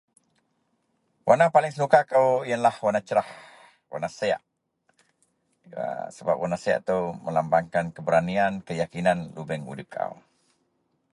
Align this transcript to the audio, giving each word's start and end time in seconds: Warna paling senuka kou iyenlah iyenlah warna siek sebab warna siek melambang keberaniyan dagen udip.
Warna 1.27 1.47
paling 1.55 1.73
senuka 1.75 1.99
kou 2.11 2.27
iyenlah 2.47 2.75
iyenlah 2.81 3.25
warna 3.91 4.09
siek 4.17 4.41
sebab 6.15 6.35
warna 6.41 6.57
siek 6.63 6.77
melambang 7.25 7.67
keberaniyan 7.95 8.53
dagen 8.67 9.61
udip. 9.71 9.91